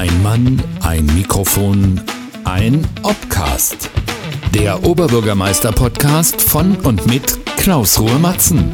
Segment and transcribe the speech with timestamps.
[0.00, 2.00] Ein Mann, ein Mikrofon,
[2.44, 3.90] ein Obcast.
[4.54, 8.72] Der Oberbürgermeister-Podcast von und mit Klaus Ruhe Matzen.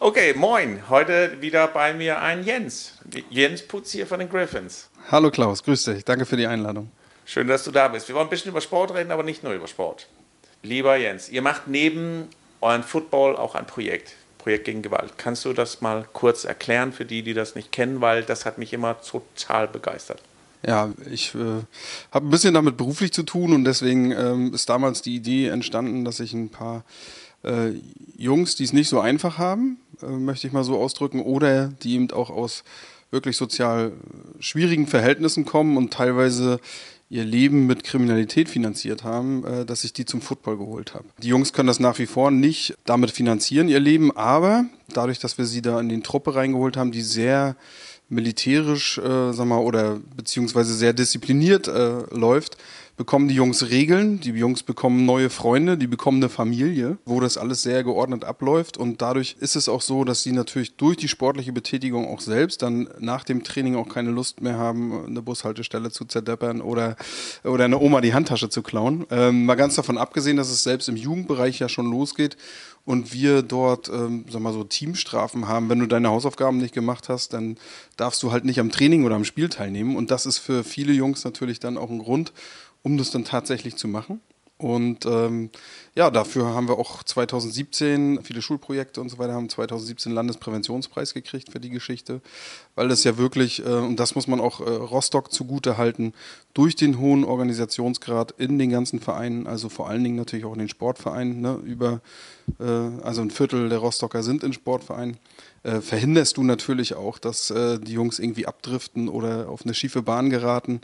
[0.00, 0.82] Okay, moin.
[0.90, 2.98] Heute wieder bei mir ein Jens.
[3.30, 4.90] Jens Putz hier von den Griffins.
[5.10, 6.04] Hallo Klaus, grüß dich.
[6.04, 6.92] Danke für die Einladung.
[7.24, 8.06] Schön, dass du da bist.
[8.06, 10.08] Wir wollen ein bisschen über Sport reden, aber nicht nur über Sport.
[10.62, 12.28] Lieber Jens, ihr macht neben
[12.60, 14.16] euren Football auch ein Projekt.
[14.40, 15.12] Projekt gegen Gewalt.
[15.16, 18.58] Kannst du das mal kurz erklären für die, die das nicht kennen, weil das hat
[18.58, 20.20] mich immer total begeistert.
[20.66, 21.62] Ja, ich äh,
[22.12, 26.04] habe ein bisschen damit beruflich zu tun und deswegen ähm, ist damals die Idee entstanden,
[26.04, 26.84] dass ich ein paar
[27.42, 27.70] äh,
[28.16, 31.94] Jungs, die es nicht so einfach haben, äh, möchte ich mal so ausdrücken, oder die
[31.94, 32.64] eben auch aus
[33.10, 33.92] wirklich sozial
[34.38, 36.60] schwierigen Verhältnissen kommen und teilweise
[37.10, 41.04] ihr Leben mit Kriminalität finanziert haben, äh, dass ich die zum Football geholt habe.
[41.18, 45.36] Die Jungs können das nach wie vor nicht damit finanzieren, ihr Leben, aber dadurch, dass
[45.36, 47.56] wir sie da in die Truppe reingeholt haben, die sehr
[48.08, 52.56] militärisch, äh, sag mal, oder beziehungsweise sehr diszipliniert äh, läuft,
[53.00, 57.38] bekommen die Jungs Regeln, die Jungs bekommen neue Freunde, die bekommen eine Familie, wo das
[57.38, 61.08] alles sehr geordnet abläuft und dadurch ist es auch so, dass sie natürlich durch die
[61.08, 65.90] sportliche Betätigung auch selbst dann nach dem Training auch keine Lust mehr haben, eine Bushaltestelle
[65.90, 66.96] zu zerdeppern oder,
[67.42, 69.06] oder eine Oma die Handtasche zu klauen.
[69.10, 72.36] Ähm, mal ganz davon abgesehen, dass es selbst im Jugendbereich ja schon losgeht
[72.84, 75.70] und wir dort, ähm, sag mal so, Teamstrafen haben.
[75.70, 77.56] Wenn du deine Hausaufgaben nicht gemacht hast, dann
[77.96, 79.96] darfst du halt nicht am Training oder am Spiel teilnehmen.
[79.96, 82.32] Und das ist für viele Jungs natürlich dann auch ein Grund,
[82.82, 84.20] um das dann tatsächlich zu machen.
[84.60, 85.48] Und ähm,
[85.94, 91.50] ja, dafür haben wir auch 2017 viele Schulprojekte und so weiter, haben 2017 Landespräventionspreis gekriegt
[91.50, 92.20] für die Geschichte,
[92.74, 96.12] weil das ja wirklich, äh, und das muss man auch äh, Rostock zugute halten,
[96.52, 100.58] durch den hohen Organisationsgrad in den ganzen Vereinen, also vor allen Dingen natürlich auch in
[100.58, 102.02] den Sportvereinen, ne, über,
[102.58, 102.64] äh,
[103.02, 105.16] also ein Viertel der Rostocker sind in Sportvereinen,
[105.62, 110.02] äh, verhinderst du natürlich auch, dass äh, die Jungs irgendwie abdriften oder auf eine schiefe
[110.02, 110.82] Bahn geraten.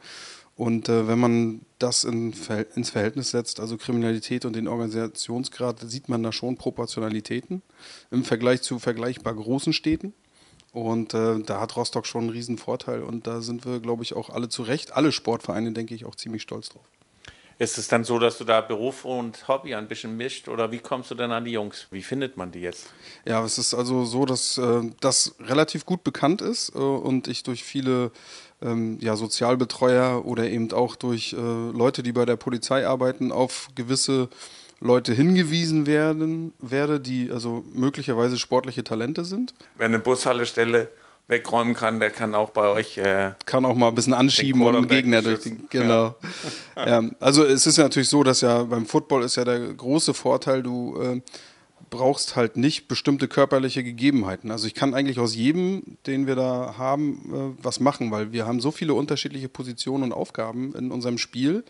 [0.56, 2.34] Und äh, wenn man das in,
[2.74, 7.62] ins Verhältnis setzt, also Kriminalität und den Organisationsgrad, sieht man da schon Proportionalitäten
[8.10, 10.14] im Vergleich zu vergleichbar großen Städten.
[10.72, 14.14] Und äh, da hat Rostock schon einen riesen Vorteil und da sind wir, glaube ich,
[14.14, 16.84] auch alle zu Recht, alle Sportvereine, denke ich, auch ziemlich stolz drauf.
[17.58, 20.78] Ist es dann so, dass du da Beruf und Hobby ein bisschen mischt oder wie
[20.78, 21.86] kommst du denn an die Jungs?
[21.90, 22.92] Wie findet man die jetzt?
[23.24, 27.44] Ja, es ist also so, dass äh, das relativ gut bekannt ist äh, und ich
[27.44, 28.10] durch viele
[28.60, 33.68] ähm, ja, Sozialbetreuer oder eben auch durch äh, Leute, die bei der Polizei arbeiten, auf
[33.74, 34.28] gewisse
[34.80, 39.54] Leute hingewiesen werden werde, die also möglicherweise sportliche Talente sind.
[39.76, 40.90] Wenn eine Bushaltestelle
[41.28, 42.98] wegräumen kann, der kann auch bei euch.
[42.98, 45.56] Äh, kann auch mal ein bisschen anschieben und einen Gegner durch die.
[45.70, 46.14] Genau.
[46.76, 47.02] Ja.
[47.02, 47.10] ja.
[47.20, 50.62] Also es ist ja natürlich so, dass ja beim Football ist ja der große Vorteil,
[50.62, 51.20] du äh,
[51.90, 54.50] brauchst halt nicht bestimmte körperliche Gegebenheiten.
[54.50, 58.46] Also ich kann eigentlich aus jedem, den wir da haben, äh, was machen, weil wir
[58.46, 61.64] haben so viele unterschiedliche Positionen und Aufgaben in unserem Spiel.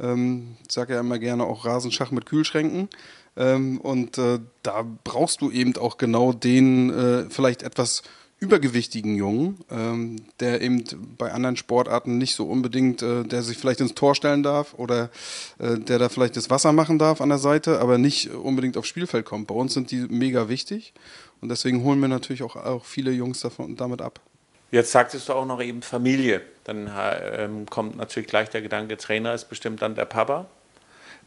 [0.00, 2.88] Ähm, ich sage ja immer gerne auch Rasenschach mit Kühlschränken.
[3.36, 8.02] Ähm, und äh, da brauchst du eben auch genau den äh, vielleicht etwas
[8.40, 10.84] übergewichtigen Jungen, ähm, der eben
[11.18, 15.10] bei anderen Sportarten nicht so unbedingt, äh, der sich vielleicht ins Tor stellen darf oder
[15.58, 18.88] äh, der da vielleicht das Wasser machen darf an der Seite, aber nicht unbedingt aufs
[18.88, 19.48] Spielfeld kommt.
[19.48, 20.92] Bei uns sind die mega wichtig
[21.40, 24.20] und deswegen holen wir natürlich auch, auch viele Jungs davon, damit ab.
[24.70, 26.42] Jetzt sagtest du auch noch eben Familie.
[26.64, 26.90] Dann
[27.32, 30.46] ähm, kommt natürlich gleich der Gedanke, Trainer ist bestimmt dann der Papa.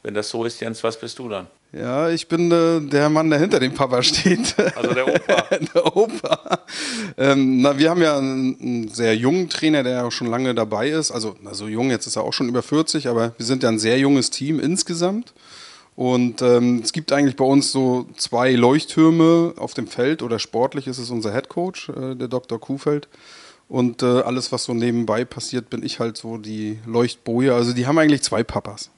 [0.04, 1.48] Wenn das so ist, Jens, was bist du dann?
[1.74, 4.56] Ja, ich bin äh, der Mann, der hinter dem Papa steht.
[4.76, 5.46] Also der Opa.
[5.74, 6.60] der Opa.
[7.18, 10.90] Ähm, na, wir haben ja einen, einen, sehr jungen Trainer, der auch schon lange dabei
[10.90, 11.12] ist.
[11.12, 13.70] Also na, so jung, jetzt ist er auch schon über 40, aber wir sind ja
[13.70, 15.34] ein sehr junges Team insgesamt.
[15.96, 20.88] Und ähm, es gibt eigentlich bei uns so zwei Leuchttürme auf dem Feld oder sportlich
[20.88, 22.60] ist es unser Head Coach, äh, der Dr.
[22.60, 23.08] Kuhfeld.
[23.70, 27.54] Und äh, alles, was so nebenbei passiert, bin ich halt so die Leuchtboje.
[27.54, 28.90] Also die haben eigentlich zwei Papas.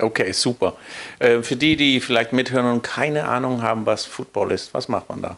[0.00, 0.76] Okay, super.
[1.18, 5.08] Äh, für die, die vielleicht mithören und keine Ahnung haben, was Football ist, was macht
[5.08, 5.36] man da?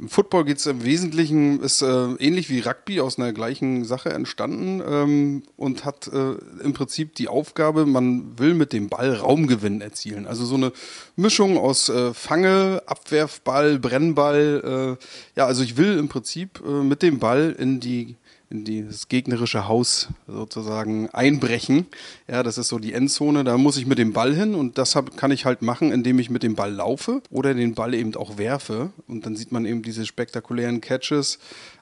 [0.00, 1.86] Im Football geht es im Wesentlichen, ist äh,
[2.18, 7.28] ähnlich wie Rugby aus einer gleichen Sache entstanden ähm, und hat äh, im Prinzip die
[7.28, 10.26] Aufgabe, man will mit dem Ball Raumgewinn erzielen.
[10.26, 10.72] Also so eine
[11.16, 14.96] Mischung aus äh, Fange, Abwerfball, Brennball.
[14.98, 18.16] Äh, ja, also ich will im Prinzip äh, mit dem Ball in die
[18.50, 21.86] in das gegnerische Haus sozusagen einbrechen.
[22.28, 23.44] Ja, das ist so die Endzone.
[23.44, 26.18] Da muss ich mit dem Ball hin und das hab, kann ich halt machen, indem
[26.18, 28.90] ich mit dem Ball laufe oder den Ball eben auch werfe.
[29.06, 31.38] Und dann sieht man eben diese spektakulären Catches,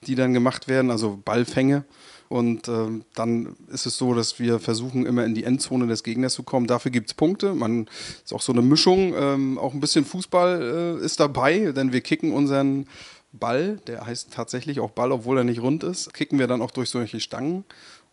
[0.06, 1.84] die dann gemacht werden, also Ballfänge.
[2.28, 6.34] Und äh, dann ist es so, dass wir versuchen, immer in die Endzone des Gegners
[6.34, 6.66] zu kommen.
[6.66, 7.54] Dafür gibt es Punkte.
[7.54, 7.88] Man
[8.22, 9.14] ist auch so eine Mischung.
[9.16, 12.86] Ähm, auch ein bisschen Fußball äh, ist dabei, denn wir kicken unseren
[13.32, 16.70] Ball, der heißt tatsächlich auch Ball, obwohl er nicht rund ist, kicken wir dann auch
[16.70, 17.64] durch solche Stangen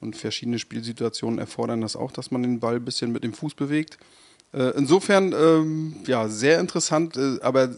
[0.01, 3.55] und verschiedene Spielsituationen erfordern das auch, dass man den Ball ein bisschen mit dem Fuß
[3.55, 3.97] bewegt.
[4.53, 7.75] Äh, insofern, ähm, ja, sehr interessant, äh, aber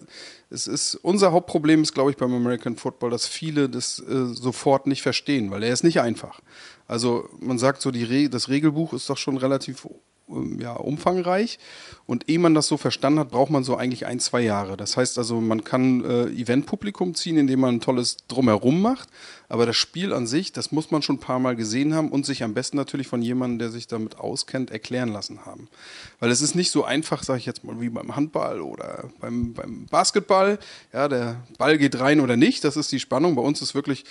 [0.50, 4.88] es ist, unser Hauptproblem ist, glaube ich, beim American Football, dass viele das äh, sofort
[4.88, 6.40] nicht verstehen, weil er ist nicht einfach.
[6.88, 9.88] Also man sagt so, Re das Regelbuch ist doch schon relativ
[10.60, 11.60] ja, umfangreich.
[12.06, 14.78] Und ehe man das so verstanden hat, braucht man so eigentlich ein, zwei Jahre.
[14.78, 19.10] Das heißt also, man kann äh, Eventpublikum ziehen, indem man ein tolles Drumherum macht.
[19.50, 22.26] Aber das Spiel an sich, das muss man schon ein paar Mal gesehen haben und
[22.26, 25.70] sich am besten natürlich von jemandem, der sich damit auskennt, erklären lassen haben.
[26.20, 29.54] Weil es ist nicht so einfach, sage ich jetzt mal, wie beim Handball oder beim,
[29.54, 30.60] beim Basketball.
[30.92, 33.36] Ja, der Ball geht rein oder nicht, das ist die Spannung.
[33.36, 34.04] Bei uns ist wirklich,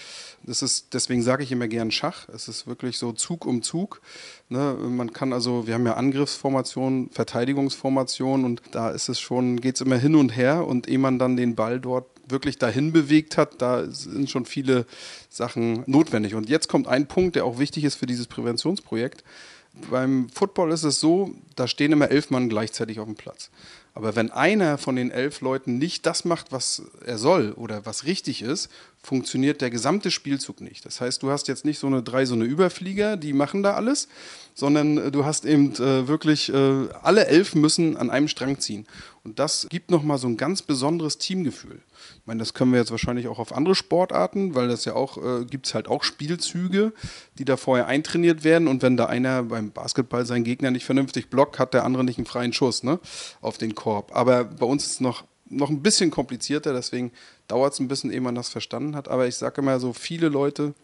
[0.43, 2.29] das ist, deswegen sage ich immer gern Schach.
[2.31, 4.01] Es ist wirklich so Zug um Zug.
[4.49, 4.75] Ne?
[4.89, 9.83] Man kann also, wir haben ja Angriffsformationen, Verteidigungsformationen und da ist es schon, geht es
[9.83, 13.61] immer hin und her und ehe man dann den Ball dort wirklich dahin bewegt hat,
[13.63, 14.87] da sind schon viele
[15.29, 16.35] Sachen notwendig.
[16.35, 19.25] Und jetzt kommt ein Punkt, der auch wichtig ist für dieses Präventionsprojekt.
[19.91, 23.51] Beim Football ist es so, da stehen immer elf Mann gleichzeitig auf dem Platz.
[23.95, 28.05] Aber wenn einer von den elf Leuten nicht das macht, was er soll oder was
[28.05, 28.71] richtig ist,
[29.07, 30.85] funktioniert der gesamte Spielzug nicht.
[30.85, 33.75] Das heißt, du hast jetzt nicht so eine drei so eine Überflieger, die machen da
[33.75, 34.09] alles,
[34.53, 38.85] sondern äh, du hast eben äh, wirklich äh, alle elf müssen an einem Strang ziehen.
[39.23, 41.79] Und das gibt nochmal so ein ganz besonderes Teamgefühl.
[42.19, 45.19] Ich meine, das können wir jetzt wahrscheinlich auch auf andere Sportarten, weil das ja auch,
[45.19, 46.93] äh, gibt es halt auch Spielzüge,
[47.39, 48.67] die da vorher eintrainiert werden.
[48.67, 52.19] Und wenn da einer beim Basketball seinen Gegner nicht vernünftig blockt, hat der andere nicht
[52.19, 52.99] einen freien Schuss ne,
[53.41, 54.11] auf den Korb.
[54.17, 57.13] Aber bei uns ist es noch, noch ein bisschen komplizierter, deswegen
[57.49, 59.09] dauert es ein bisschen, ehe man das verstanden hat.
[59.09, 60.75] Aber ich sage immer so, viele Leute,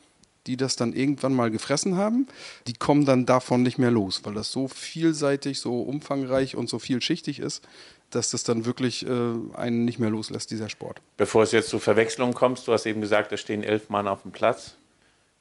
[0.46, 2.26] die das dann irgendwann mal gefressen haben,
[2.66, 6.78] die kommen dann davon nicht mehr los, weil das so vielseitig, so umfangreich und so
[6.78, 7.62] vielschichtig ist,
[8.10, 9.10] dass das dann wirklich äh,
[9.54, 11.00] einen nicht mehr loslässt, dieser Sport.
[11.16, 14.22] Bevor es jetzt zu Verwechslungen kommt, du hast eben gesagt, da stehen elf Mann auf
[14.22, 14.74] dem Platz.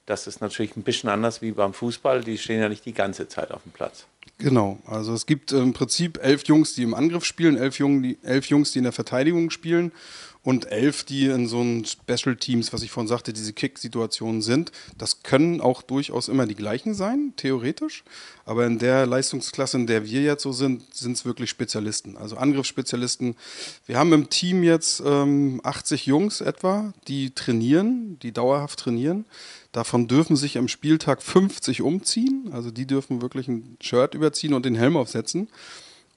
[0.05, 2.23] Das ist natürlich ein bisschen anders wie beim Fußball.
[2.23, 4.05] Die stehen ja nicht die ganze Zeit auf dem Platz.
[4.37, 8.17] Genau, also es gibt im Prinzip elf Jungs, die im Angriff spielen, elf, Jungen, die,
[8.23, 9.91] elf Jungs, die in der Verteidigung spielen
[10.43, 14.71] und elf, die in so einen Special Teams, was ich vorhin sagte, diese Kick-Situationen sind.
[14.97, 18.03] Das können auch durchaus immer die gleichen sein, theoretisch.
[18.43, 22.37] Aber in der Leistungsklasse, in der wir jetzt so sind, sind es wirklich Spezialisten, also
[22.37, 23.35] Angriffsspezialisten.
[23.85, 29.25] Wir haben im Team jetzt ähm, 80 Jungs etwa, die trainieren, die dauerhaft trainieren.
[29.71, 32.49] Davon dürfen sich am Spieltag 50 umziehen.
[32.51, 35.49] Also die dürfen wirklich ein Shirt überziehen und den Helm aufsetzen.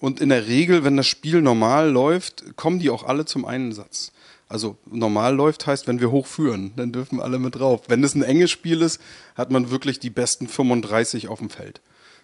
[0.05, 4.13] Und in der Regel, wenn das Spiel normal läuft, kommen die auch alle zum Einsatz.
[4.51, 7.85] Also normal läuft heißt, wenn wir hochführen, dann dürfen alle mit drauf.
[7.89, 9.01] Wenn es ein enges Spiel ist,
[9.35, 11.81] hat man wirklich die besten 35 auf dem Feld.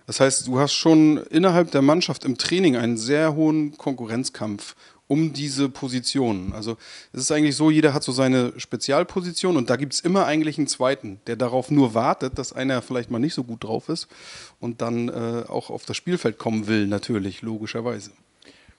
[0.06, 4.76] Das heißt, du hast schon innerhalb der Mannschaft im Training einen sehr hohen Konkurrenzkampf
[5.10, 6.52] um diese Positionen.
[6.52, 6.76] Also
[7.12, 10.56] es ist eigentlich so, jeder hat so seine Spezialposition und da gibt es immer eigentlich
[10.56, 14.06] einen zweiten, der darauf nur wartet, dass einer vielleicht mal nicht so gut drauf ist
[14.60, 18.12] und dann äh, auch auf das Spielfeld kommen will, natürlich, logischerweise.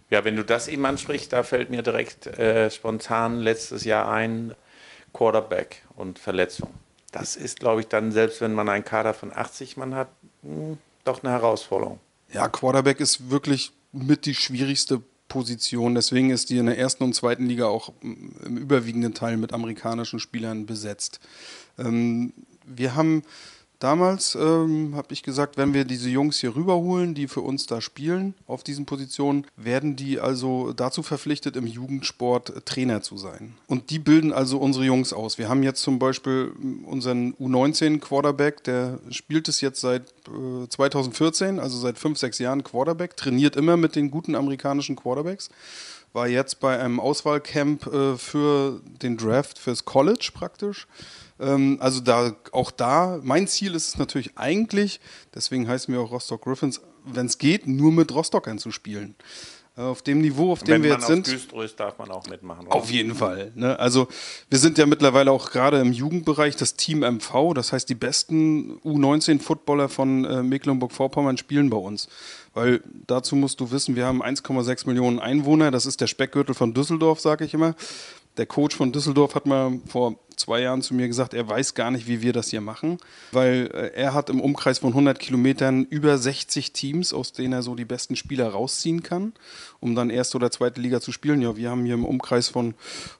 [0.10, 4.56] Ja, wenn du das eben ansprichst, da fällt mir direkt äh, spontan letztes Jahr ein
[5.12, 6.69] Quarterback und Verletzung.
[7.12, 10.07] Das ist, glaube ich, dann, selbst wenn man einen Kader von 80 Mann hat,
[10.44, 12.00] mh, hm, doch eine Herausforderung.
[12.31, 15.01] Ja, Quarterback ist wirklich mit die schwierigste
[15.31, 15.95] Position.
[15.95, 20.19] Deswegen ist die in der ersten und zweiten Liga auch im überwiegenden Teil mit amerikanischen
[20.19, 21.21] Spielern besetzt.
[21.80, 22.33] Ähm,
[22.66, 23.23] wir haben
[23.81, 27.81] Damals ähm, habe ich gesagt, wenn wir diese Jungs hier rüberholen, die für uns da
[27.81, 33.56] spielen auf diesen Positionen, werden die also dazu verpflichtet, im Jugendsport Trainer zu sein.
[33.66, 35.40] Und die bilden also unsere Jungs aus.
[35.40, 36.52] Wir haben jetzt zum Beispiel
[36.85, 43.18] unseren U19-Quarterback, der spielt es jetzt seit äh, 2014, also seit fünf, sechs Jahren Quarterback,
[43.18, 45.50] trainiert immer mit den guten amerikanischen Quarterbacks
[46.14, 52.36] war jetzt bei einem Auswahlcamp äh, für den Draft fürs College praktisch ähm, also da
[52.52, 55.00] auch da, mein Ziel ist es natürlich eigentlich,
[55.33, 59.16] deswegen heißen wir auch Rostock Griffins, wenn es geht, nur mit Rostockern zu spielen.
[59.78, 61.26] Äh, auf dem Niveau, auf dem wir jetzt sind.
[61.26, 62.68] Güstrow ist, darf man auch mitmachen.
[62.68, 62.76] Oder?
[62.76, 63.52] Auf jeden Fall.
[63.56, 63.80] Ne?
[63.80, 64.07] Also
[64.50, 68.80] wir sind ja mittlerweile auch gerade im Jugendbereich das Team MV, das heißt die besten
[68.81, 72.10] U19-Footballer von äh, Mecklenburg-Vorpommern spielen bei uns.
[72.54, 76.74] Weil dazu musst du wissen, wir haben 1,6 Millionen Einwohner, das ist der Speckgürtel von
[76.74, 77.76] Düsseldorf, sage ich immer.
[78.38, 81.92] Der Coach von Düsseldorf hat mal vor zwei Jahren zu mir gesagt, er weiß gar
[81.92, 82.98] nicht, wie wir das hier machen,
[83.31, 87.64] weil äh, er hat im Umkreis von 100 Kilometern über 60 Teams, aus denen er
[87.64, 89.33] so die besten Spieler rausziehen kann,
[89.80, 91.42] um dann erste oder zweite Liga zu spielen.
[91.42, 92.74] Ja, wir haben hier im Umkreis von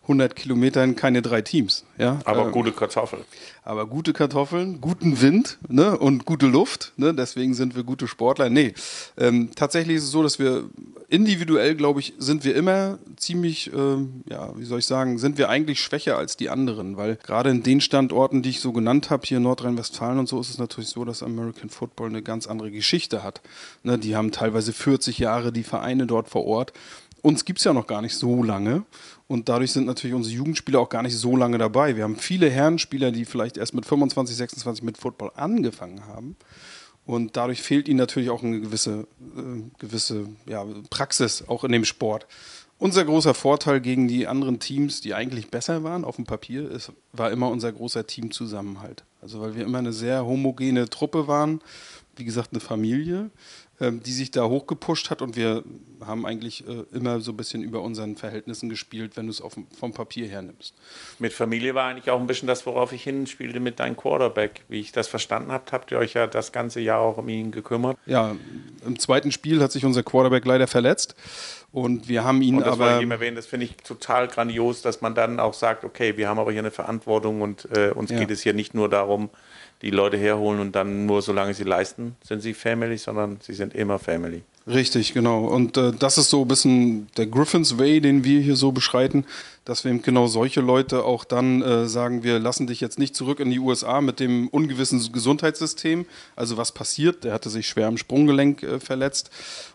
[0.04, 1.86] 100 Kilometern keine drei Teams.
[1.98, 2.20] Ja?
[2.25, 3.24] Aber ähm, gute Kartoffeln.
[3.63, 5.98] Aber gute Kartoffeln, guten Wind ne?
[5.98, 6.94] und gute Luft.
[6.98, 7.13] Ne?
[7.13, 8.50] Deswegen sind wir gute Sportler.
[8.50, 8.74] Nee,
[9.18, 10.66] ähm, tatsächlich ist es so, dass wir
[11.10, 15.50] individuell, glaube ich, sind wir immer ziemlich, ähm, ja, wie soll ich sagen, sind wir
[15.50, 19.25] eigentlich schwächer als die anderen, weil gerade in den Standorten, die ich so genannt habe,
[19.25, 22.72] hier in Nordrhein-Westfalen und so, ist es natürlich so, dass American Football eine ganz andere
[22.72, 23.41] Geschichte hat.
[23.84, 23.98] Ne?
[23.98, 26.74] Die haben teilweise 40 Jahre die Vereine dort vor Ort.
[27.22, 28.84] Uns gibt es ja noch gar nicht so lange
[29.27, 31.96] und dadurch sind natürlich unsere Jugendspieler auch gar nicht so lange dabei.
[31.96, 36.36] Wir haben viele Herrenspieler, die vielleicht erst mit 25, 26 mit Football angefangen haben.
[37.06, 41.86] Und dadurch fehlt ihnen natürlich auch eine gewisse, äh, gewisse ja, Praxis, auch in dem
[41.86, 42.27] Sport.
[42.82, 46.92] Unser großer Vorteil gegen die anderen Teams, die eigentlich besser waren auf dem Papier, ist,
[47.14, 49.04] war immer unser großer Teamzusammenhalt.
[49.22, 51.62] Also weil wir immer eine sehr homogene Truppe waren,
[52.16, 53.30] wie gesagt eine Familie
[53.90, 55.64] die sich da hochgepusht hat und wir
[56.06, 59.42] haben eigentlich äh, immer so ein bisschen über unseren Verhältnissen gespielt, wenn du es
[59.80, 60.74] vom Papier her nimmst.
[61.20, 64.64] Mit Familie war eigentlich auch ein bisschen das, worauf ich hinspielte mit deinem Quarterback.
[64.68, 67.52] Wie ich das verstanden habe, habt ihr euch ja das ganze Jahr auch um ihn
[67.52, 67.98] gekümmert.
[68.06, 68.36] Ja,
[68.86, 71.16] im zweiten Spiel hat sich unser Quarterback leider verletzt.
[71.72, 73.02] Und wir haben ihn und das aber.
[73.02, 76.38] Ich erwähnen, das finde ich total grandios, dass man dann auch sagt, okay, wir haben
[76.38, 78.20] aber hier eine Verantwortung und äh, uns ja.
[78.20, 79.30] geht es hier nicht nur darum,
[79.82, 83.74] die Leute herholen und dann nur solange sie leisten, sind sie Family, sondern sie sind
[83.74, 84.44] immer Family.
[84.68, 85.46] Richtig, genau.
[85.46, 89.26] Und äh, das ist so ein bisschen der Griffins Way, den wir hier so beschreiten,
[89.65, 93.15] dass wir eben genau solche Leute auch dann äh, sagen, wir lassen dich jetzt nicht
[93.15, 96.06] zurück in die USA mit dem ungewissen Gesundheitssystem.
[96.36, 97.24] Also was passiert?
[97.24, 99.30] Der hatte sich schwer am Sprunggelenk äh, verletzt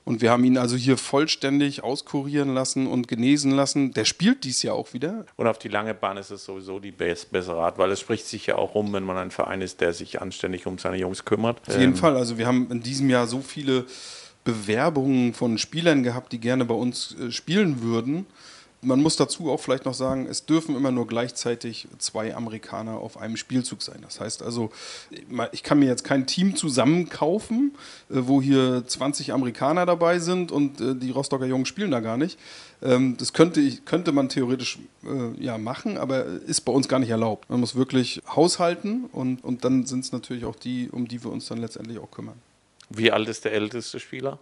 [0.04, 3.92] und wir haben ihn also hier vollständig auskurieren lassen und genesen lassen.
[3.92, 5.24] Der spielt dies Jahr auch wieder.
[5.36, 8.46] Und auf die lange Bahn ist es sowieso die bessere Art, weil es spricht sich
[8.46, 11.60] ja auch rum, wenn man ein Verein ist, der sich anständig um seine Jungs kümmert.
[11.68, 12.16] Auf jeden ähm, Fall.
[12.16, 13.84] Also wir haben in diesem Jahr so viele
[14.42, 18.26] Bewerbungen von Spielern gehabt, die gerne bei uns äh, spielen würden.
[18.82, 23.16] Man muss dazu auch vielleicht noch sagen, es dürfen immer nur gleichzeitig zwei Amerikaner auf
[23.18, 23.98] einem Spielzug sein.
[24.02, 24.70] Das heißt also,
[25.52, 27.72] ich kann mir jetzt kein Team zusammenkaufen,
[28.10, 32.16] äh, wo hier 20 Amerikaner dabei sind und äh, die Rostocker Jungen spielen da gar
[32.16, 32.38] nicht.
[32.82, 34.78] Ähm, das könnte, könnte man theoretisch
[35.38, 37.48] ja, machen, aber ist bei uns gar nicht erlaubt.
[37.48, 41.30] Man muss wirklich haushalten und, und dann sind es natürlich auch die, um die wir
[41.30, 42.34] uns dann letztendlich auch kümmern.
[42.90, 44.40] Wie alt ist der älteste Spieler?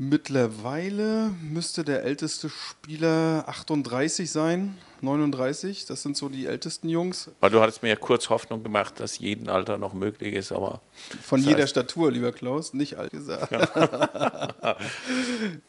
[0.00, 5.86] Mittlerweile müsste der älteste Spieler 38 sein, 39.
[5.86, 7.32] Das sind so die ältesten Jungs.
[7.40, 10.82] Weil du hattest mir ja kurz Hoffnung gemacht, dass jeden Alter noch möglich ist, aber.
[11.20, 11.70] Von jeder heißt...
[11.70, 13.50] Statur, lieber Klaus, nicht alt gesagt.
[13.50, 14.76] Ja,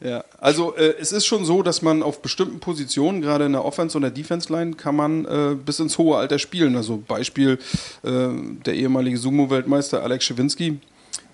[0.00, 0.24] ja.
[0.38, 3.98] also äh, es ist schon so, dass man auf bestimmten Positionen, gerade in der Offense-
[3.98, 6.76] und der Defense-Line, kann man äh, bis ins hohe Alter spielen.
[6.76, 7.58] Also Beispiel
[8.04, 8.28] äh,
[8.64, 10.78] der ehemalige Sumo-Weltmeister Alex Schewinski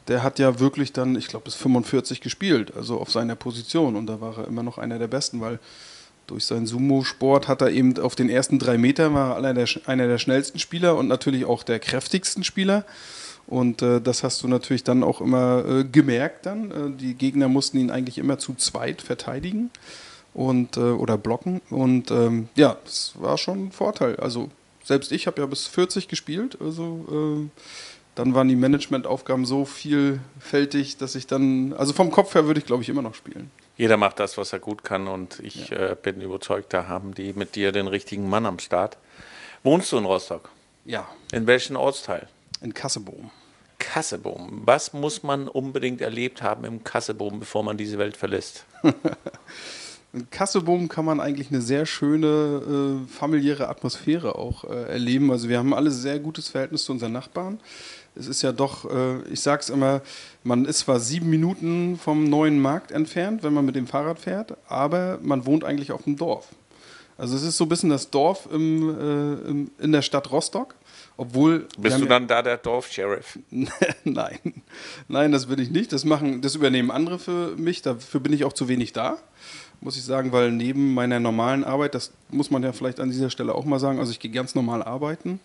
[0.09, 3.97] der hat ja wirklich dann, ich glaube, bis 45 gespielt, also auf seiner Position.
[3.97, 5.59] Und da war er immer noch einer der Besten, weil
[6.27, 10.07] durch seinen Sumo-Sport hat er eben auf den ersten drei Metern war einer der, einer
[10.07, 12.85] der schnellsten Spieler und natürlich auch der kräftigsten Spieler.
[13.47, 16.71] Und äh, das hast du natürlich dann auch immer äh, gemerkt dann.
[16.71, 19.71] Äh, die Gegner mussten ihn eigentlich immer zu zweit verteidigen
[20.35, 21.61] und äh, oder blocken.
[21.71, 24.17] Und ähm, ja, das war schon ein Vorteil.
[24.17, 24.51] Also
[24.85, 26.59] selbst ich habe ja bis 40 gespielt.
[26.61, 27.61] Also äh,
[28.17, 32.67] dann waren die Managementaufgaben so vielfältig, dass ich dann, also vom Kopf her würde ich
[32.67, 33.51] glaube ich immer noch spielen.
[33.77, 35.91] Jeder macht das, was er gut kann und ich ja.
[35.91, 38.97] äh, bin überzeugt, da haben die mit dir den richtigen Mann am Start.
[39.63, 40.49] Wohnst du in Rostock?
[40.87, 41.07] Ja.
[41.31, 42.27] In welchem Ortsteil?
[42.63, 43.31] In Kassebohm.
[43.79, 44.63] Kassebohm.
[44.65, 48.65] Was muss man unbedingt erlebt haben im Kassebohm, bevor man diese Welt verlässt?
[50.13, 55.31] In Kassebohm kann man eigentlich eine sehr schöne äh, familiäre Atmosphäre auch äh, erleben.
[55.31, 57.61] Also wir haben alle sehr gutes Verhältnis zu unseren Nachbarn
[58.19, 60.03] es ist ja doch, äh, ich sage es immer,
[60.45, 64.57] man ist zwar sieben Minuten vom neuen Markt entfernt, wenn man mit dem Fahrrad fährt,
[64.69, 66.49] aber man wohnt eigentlich auf dem Dorf.
[67.19, 70.75] Also es ist so ein bisschen das Dorf im, äh, im, in der Stadt Rostock.
[71.19, 71.67] Obwohl.
[71.79, 73.39] Bist du dann ja da der Dorfsheriff?
[74.05, 74.63] Nein.
[75.09, 75.93] Nein, das bin ich nicht.
[75.93, 77.81] Das machen, das übernehmen andere für mich.
[77.81, 79.17] Dafür bin ich auch zu wenig da,
[79.81, 83.31] muss ich sagen, weil neben meiner normalen Arbeit, das muss man ja vielleicht an dieser
[83.31, 85.41] Stelle auch mal sagen, also ich gehe ganz normal arbeiten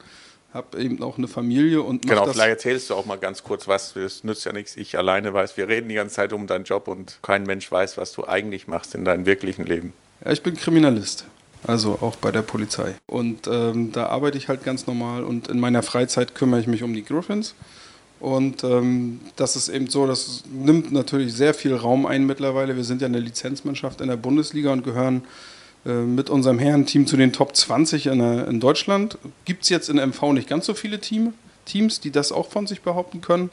[0.54, 3.96] habe eben auch eine Familie und Genau, vielleicht erzählst du auch mal ganz kurz was.
[3.96, 5.58] Es nützt ja nichts, ich alleine weiß.
[5.58, 8.68] Wir reden die ganze Zeit um deinen Job und kein Mensch weiß, was du eigentlich
[8.68, 9.94] machst in deinem wirklichen Leben.
[10.24, 11.26] Ja, ich bin Kriminalist.
[11.66, 12.96] Also auch bei der Polizei.
[13.06, 16.84] Und ähm, da arbeite ich halt ganz normal und in meiner Freizeit kümmere ich mich
[16.84, 17.56] um die Griffins.
[18.20, 22.76] Und ähm, das ist eben so, das nimmt natürlich sehr viel Raum ein mittlerweile.
[22.76, 25.24] Wir sind ja eine Lizenzmannschaft in der Bundesliga und gehören
[25.84, 29.18] mit unserem Herrenteam zu den Top 20 in, äh, in Deutschland.
[29.46, 31.34] Gibt es jetzt in MV nicht ganz so viele Team,
[31.66, 33.50] Teams, die das auch von sich behaupten können.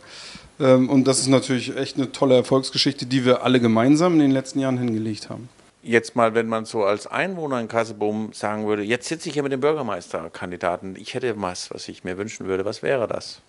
[0.61, 4.31] Ähm, und das ist natürlich echt eine tolle Erfolgsgeschichte, die wir alle gemeinsam in den
[4.31, 5.49] letzten Jahren hingelegt haben.
[5.83, 9.43] Jetzt mal, wenn man so als Einwohner in Kasseboom sagen würde, jetzt sitze ich hier
[9.43, 13.41] mit dem Bürgermeisterkandidaten, ich hätte was, was ich mir wünschen würde, was wäre das?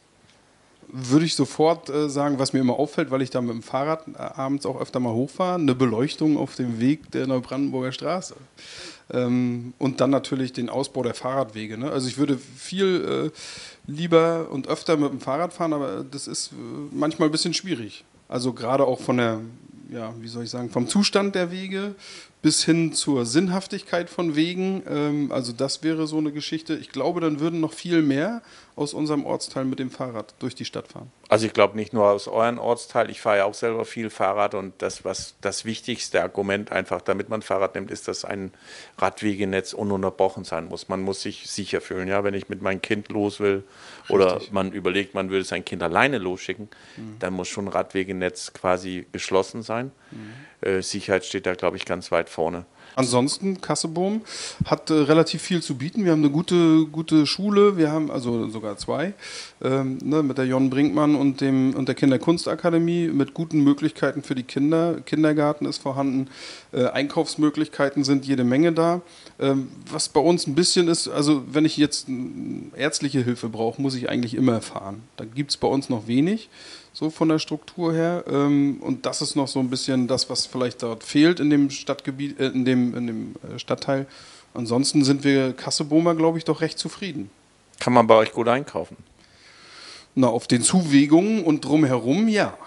[0.91, 4.07] Würde ich sofort äh, sagen, was mir immer auffällt, weil ich da mit dem Fahrrad
[4.07, 8.35] äh, abends auch öfter mal hochfahre, eine Beleuchtung auf dem Weg der Neubrandenburger Straße.
[9.11, 11.77] Ähm, und dann natürlich den Ausbau der Fahrradwege.
[11.77, 11.91] Ne?
[11.91, 16.51] Also ich würde viel äh, lieber und öfter mit dem Fahrrad fahren, aber das ist
[16.51, 16.55] äh,
[16.91, 18.03] manchmal ein bisschen schwierig.
[18.27, 19.39] Also gerade auch von der,
[19.91, 21.95] ja, wie soll ich sagen, vom Zustand der Wege
[22.41, 24.83] bis hin zur Sinnhaftigkeit von Wegen.
[24.87, 26.75] Ähm, also das wäre so eine Geschichte.
[26.75, 28.41] Ich glaube, dann würden noch viel mehr
[28.77, 31.11] aus unserem Ortsteil mit dem Fahrrad durch die Stadt fahren.
[31.27, 34.55] Also ich glaube nicht nur aus euren Ortsteil, ich fahre ja auch selber viel Fahrrad
[34.55, 38.53] und das, was das wichtigste Argument einfach, damit man Fahrrad nimmt, ist, dass ein
[38.97, 40.87] Radwegenetz ununterbrochen sein muss.
[40.87, 43.63] Man muss sich sicher fühlen, ja, wenn ich mit meinem Kind los will
[44.03, 44.15] Richtig.
[44.15, 47.17] oder man überlegt, man würde sein Kind alleine losschicken, mhm.
[47.19, 49.91] dann muss schon ein Radwegenetz quasi geschlossen sein.
[50.11, 50.33] Mhm.
[50.61, 52.65] Äh, Sicherheit steht da, glaube ich, ganz weit vorne.
[52.95, 54.21] Ansonsten, Kasseboom
[54.65, 56.03] hat äh, relativ viel zu bieten.
[56.03, 59.13] Wir haben eine gute, gute Schule, wir haben also sogar zwei,
[59.63, 64.35] ähm, ne, mit der Jon Brinkmann und, dem, und der Kinderkunstakademie, mit guten Möglichkeiten für
[64.35, 64.99] die Kinder.
[65.05, 66.27] Kindergarten ist vorhanden,
[66.73, 69.01] äh, Einkaufsmöglichkeiten sind jede Menge da.
[69.39, 72.07] Ähm, was bei uns ein bisschen ist, also wenn ich jetzt
[72.75, 75.03] ärztliche Hilfe brauche, muss ich eigentlich immer fahren.
[75.15, 76.49] Da gibt es bei uns noch wenig
[76.93, 78.23] so von der Struktur her.
[78.27, 81.69] Ähm, und das ist noch so ein bisschen das, was vielleicht dort fehlt in dem
[81.69, 84.07] Stadtgebiet, äh, in dem, in dem äh, Stadtteil.
[84.53, 87.29] Ansonsten sind wir Kassebomer, glaube ich, doch recht zufrieden.
[87.79, 88.97] Kann man bei euch gut einkaufen?
[90.15, 92.57] Na, auf den Zuwegungen und drumherum ja.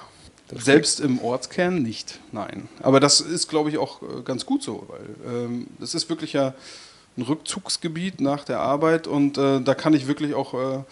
[0.55, 2.69] Selbst im Ortskern nicht, nein.
[2.83, 6.35] Aber das ist, glaube ich, auch äh, ganz gut so, weil ähm, es ist wirklich
[6.35, 6.55] ja
[7.17, 10.83] ein Rückzugsgebiet nach der Arbeit und äh, da kann ich wirklich auch äh,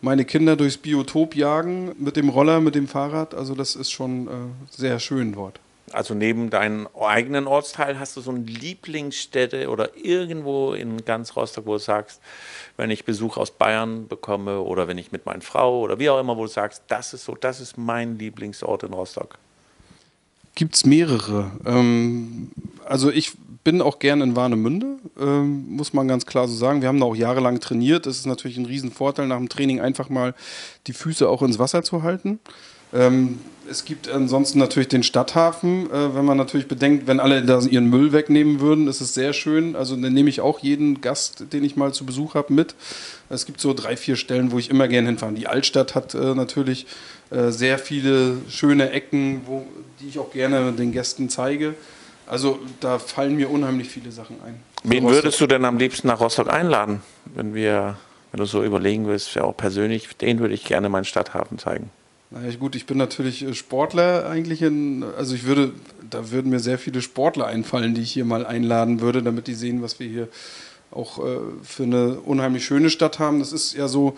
[0.00, 3.34] meine Kinder durchs Biotop jagen mit dem Roller, mit dem Fahrrad.
[3.34, 4.30] Also das ist schon äh,
[4.70, 5.60] sehr schön dort.
[5.92, 11.66] Also neben deinem eigenen Ortsteil hast du so eine Lieblingsstätte oder irgendwo in ganz Rostock,
[11.66, 12.20] wo du sagst,
[12.76, 16.18] wenn ich Besuch aus Bayern bekomme oder wenn ich mit meiner Frau oder wie auch
[16.18, 19.38] immer, wo du sagst, das ist so, das ist mein Lieblingsort in Rostock.
[20.56, 21.52] Gibt es mehrere.
[21.64, 22.50] Ähm,
[22.84, 23.32] also ich
[23.66, 24.86] bin auch gern in Warnemünde,
[25.20, 26.82] ähm, muss man ganz klar so sagen.
[26.82, 28.06] Wir haben da auch jahrelang trainiert.
[28.06, 30.34] Es ist natürlich ein Riesenvorteil, nach dem Training einfach mal
[30.86, 32.38] die Füße auch ins Wasser zu halten.
[32.94, 35.90] Ähm, es gibt ansonsten natürlich den Stadthafen.
[35.90, 39.32] Äh, wenn man natürlich bedenkt, wenn alle da ihren Müll wegnehmen würden, ist es sehr
[39.32, 39.74] schön.
[39.74, 42.76] Also dann nehme ich auch jeden Gast, den ich mal zu Besuch habe, mit.
[43.30, 45.32] Es gibt so drei, vier Stellen, wo ich immer gerne hinfahre.
[45.32, 46.86] Die Altstadt hat äh, natürlich
[47.30, 49.66] äh, sehr viele schöne Ecken, wo,
[50.00, 51.74] die ich auch gerne den Gästen zeige.
[52.26, 54.60] Also da fallen mir unheimlich viele Sachen ein.
[54.82, 57.02] Wen würdest du denn am liebsten nach Rostock einladen,
[57.34, 57.96] wenn wir,
[58.32, 61.90] wenn du so überlegen willst, ja auch persönlich, den würde ich gerne meinen Stadthafen zeigen.
[62.30, 65.72] Naja, gut, ich bin natürlich äh, Sportler eigentlich in, also ich würde,
[66.10, 69.54] da würden mir sehr viele Sportler einfallen, die ich hier mal einladen würde, damit die
[69.54, 70.28] sehen, was wir hier
[70.90, 73.38] auch äh, für eine unheimlich schöne Stadt haben.
[73.38, 74.16] Das ist ja so,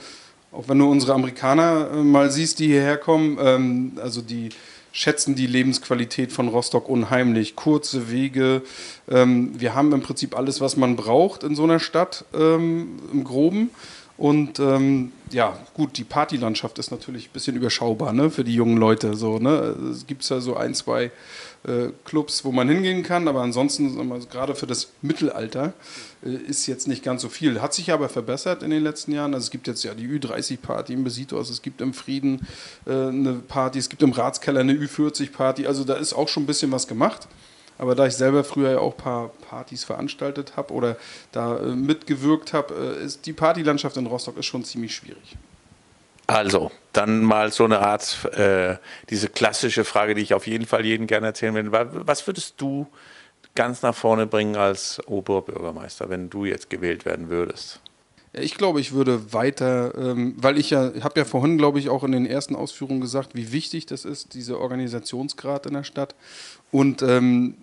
[0.53, 4.49] auch wenn du unsere Amerikaner äh, mal siehst, die hierher kommen, ähm, also die
[4.99, 7.55] schätzen die Lebensqualität von Rostock unheimlich.
[7.55, 8.63] Kurze Wege.
[9.09, 13.23] Ähm, wir haben im Prinzip alles, was man braucht in so einer Stadt ähm, im
[13.23, 13.71] Groben.
[14.19, 18.77] Und ähm, ja, gut, die Partylandschaft ist natürlich ein bisschen überschaubar ne, für die jungen
[18.77, 19.15] Leute.
[19.15, 19.77] So, ne?
[19.93, 21.13] Es gibt ja so ein, zwei
[21.65, 23.97] äh, Clubs, wo man hingehen kann, aber ansonsten,
[24.29, 25.73] gerade für das Mittelalter,
[26.25, 27.63] äh, ist jetzt nicht ganz so viel.
[27.63, 29.35] Hat sich aber verbessert in den letzten Jahren.
[29.35, 32.45] Also es gibt jetzt ja die Ü30-Party im Besitos, es gibt im Frieden
[32.87, 35.69] äh, eine Party, es gibt im Ratskeller eine Ü40-Party.
[35.69, 37.29] Also da ist auch schon ein bisschen was gemacht.
[37.79, 40.97] Aber da ich selber früher ja auch ein paar Partys veranstaltet habe oder
[41.33, 45.37] da äh, mitgewirkt habe, äh, ist die Partylandschaft in Rostock ist schon ziemlich schwierig.
[46.27, 48.77] Also, dann mal so eine Art, äh,
[49.09, 51.73] diese klassische Frage, die ich auf jeden Fall jedem gerne erzählen will.
[51.73, 52.87] Was würdest du
[53.55, 57.81] ganz nach vorne bringen als Oberbürgermeister, wenn du jetzt gewählt werden würdest?
[58.35, 62.05] Ich glaube, ich würde weiter, ähm, weil ich ja, habe ja vorhin, glaube ich, auch
[62.05, 66.15] in den ersten Ausführungen gesagt, wie wichtig das ist, dieser Organisationsgrad in der Stadt.
[66.71, 67.55] Und ähm,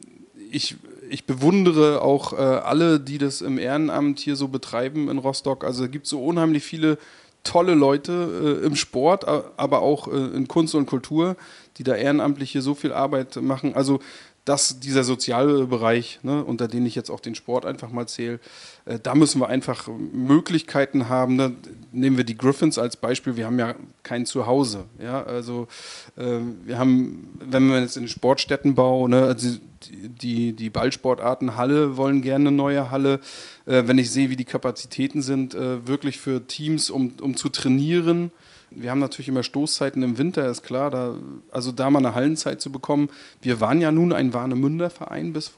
[0.52, 0.76] ich,
[1.10, 5.63] ich bewundere auch äh, alle, die das im Ehrenamt hier so betreiben in Rostock.
[5.63, 6.98] Also es gibt so unheimlich viele
[7.44, 11.36] tolle Leute äh, im Sport, aber auch äh, in Kunst und Kultur,
[11.78, 13.76] die da ehrenamtlich hier so viel Arbeit machen.
[13.76, 14.00] Also
[14.46, 18.40] dass dieser soziale Bereich, ne, unter den ich jetzt auch den Sport einfach mal zähle,
[18.86, 21.36] äh, da müssen wir einfach Möglichkeiten haben.
[21.36, 21.56] Ne?
[21.92, 23.36] Nehmen wir die Griffins als Beispiel.
[23.36, 24.86] Wir haben ja kein Zuhause.
[25.00, 25.24] Ja?
[25.24, 25.68] Also
[26.16, 29.58] äh, wir haben, wenn wir jetzt in den Sportstättenbau, ne, also
[29.92, 33.20] die, die Ballsportarten Halle wollen gerne eine neue Halle.
[33.66, 37.50] Äh, wenn ich sehe, wie die Kapazitäten sind, äh, wirklich für Teams, um, um zu
[37.50, 38.32] trainieren,
[38.76, 40.92] wir haben natürlich immer Stoßzeiten im Winter, ist klar.
[40.92, 41.16] Da,
[41.52, 43.10] also da mal eine Hallenzeit zu bekommen.
[43.42, 45.52] Wir waren ja nun ein Warnemünder Verein bis,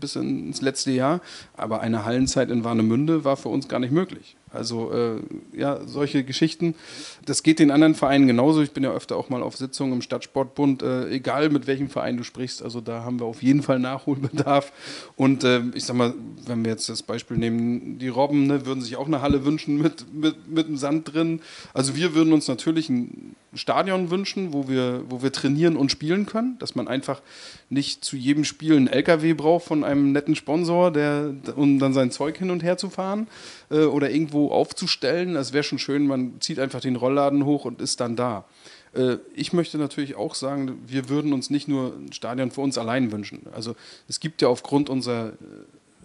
[0.00, 1.20] bis ins letzte Jahr,
[1.56, 4.36] aber eine Hallenzeit in Warnemünde war für uns gar nicht möglich.
[4.52, 5.20] Also äh,
[5.58, 6.74] ja, solche Geschichten.
[7.24, 8.62] Das geht den anderen Vereinen genauso.
[8.62, 12.16] Ich bin ja öfter auch mal auf Sitzungen im Stadtsportbund, äh, egal mit welchem Verein
[12.16, 12.62] du sprichst.
[12.62, 14.72] Also da haben wir auf jeden Fall Nachholbedarf.
[15.16, 16.14] Und äh, ich sag mal,
[16.46, 19.80] wenn wir jetzt das Beispiel nehmen, die Robben ne, würden sich auch eine Halle wünschen
[19.80, 21.40] mit, mit, mit dem Sand drin.
[21.72, 26.26] Also wir würden uns natürlich ein Stadion wünschen, wo wir, wo wir trainieren und spielen
[26.26, 27.20] können, dass man einfach
[27.68, 32.10] nicht zu jedem Spiel einen LKW braucht von einem netten Sponsor, der, um dann sein
[32.10, 33.28] Zeug hin und her zu fahren
[33.70, 35.34] äh, oder irgendwo aufzustellen.
[35.34, 38.44] Das wäre schon schön, man zieht einfach den Rollladen hoch und ist dann da.
[38.94, 42.78] Äh, ich möchte natürlich auch sagen, wir würden uns nicht nur ein Stadion für uns
[42.78, 43.46] allein wünschen.
[43.52, 43.74] Also
[44.08, 45.32] es gibt ja aufgrund unserer äh,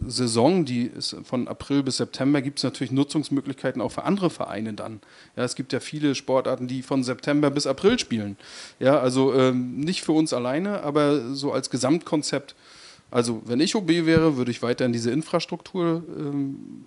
[0.05, 4.73] Saison, die ist von April bis September, gibt es natürlich Nutzungsmöglichkeiten auch für andere Vereine
[4.73, 5.01] dann.
[5.35, 8.37] Ja, es gibt ja viele Sportarten, die von September bis April spielen.
[8.79, 12.55] Ja, also ähm, nicht für uns alleine, aber so als Gesamtkonzept.
[13.09, 16.85] Also wenn ich OB wäre, würde ich weiter in diese Infrastruktur, ähm,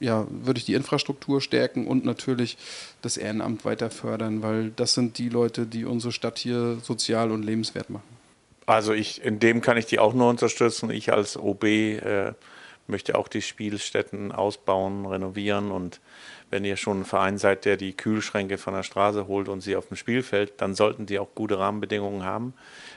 [0.00, 2.58] ja, würde ich die Infrastruktur stärken und natürlich
[3.02, 7.42] das Ehrenamt weiter fördern, weil das sind die Leute, die unsere Stadt hier sozial und
[7.42, 8.19] lebenswert machen.
[8.70, 10.90] Also ich, in dem kann ich die auch nur unterstützen.
[10.90, 12.32] Ich als OB äh,
[12.86, 16.00] möchte auch die Spielstätten ausbauen, renovieren und
[16.50, 19.76] wenn ihr schon ein Verein seid, der die Kühlschränke von der Straße holt und sie
[19.76, 22.54] auf dem Spielfeld, dann sollten die auch gute Rahmenbedingungen haben,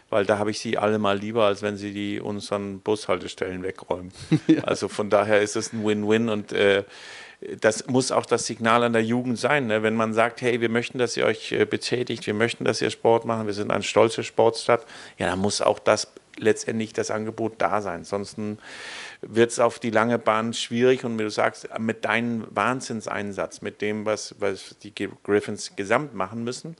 [0.09, 4.11] weil da habe ich sie alle mal lieber, als wenn sie die unseren Bushaltestellen wegräumen.
[4.47, 4.63] ja.
[4.63, 6.83] Also von daher ist es ein Win-Win und äh,
[7.59, 9.67] das muss auch das Signal an der Jugend sein.
[9.67, 9.83] Ne?
[9.83, 12.89] Wenn man sagt, hey, wir möchten, dass ihr euch äh, betätigt, wir möchten, dass ihr
[12.89, 14.85] Sport machen, wir sind eine stolze Sportstadt,
[15.17, 17.99] ja, dann muss auch das letztendlich das Angebot da sein.
[17.99, 18.57] Ansonsten
[19.21, 23.81] wird es auf die lange Bahn schwierig und wie du sagst, mit deinem Wahnsinnseinsatz, mit
[23.81, 26.75] dem, was, was die Griffins gesamt machen müssen,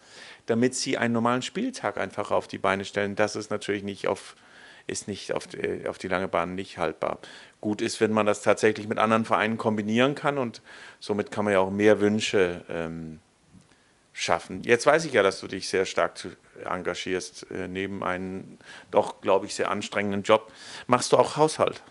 [0.48, 4.36] damit sie einen normalen Spieltag einfach auf die Beine stellen, das ist natürlich nicht auf
[4.88, 7.20] ist nicht auf die, auf die lange Bahn nicht haltbar.
[7.62, 10.62] Gut ist, wenn man das tatsächlich mit anderen Vereinen kombinieren kann und
[11.00, 13.20] somit kann man ja auch mehr Wünsche ähm,
[14.12, 14.62] schaffen.
[14.64, 16.14] Jetzt weiß ich ja, dass du dich sehr stark
[16.64, 18.58] engagierst, äh, neben einem
[18.92, 20.52] doch, glaube ich, sehr anstrengenden Job.
[20.88, 21.82] Machst du auch Haushalt?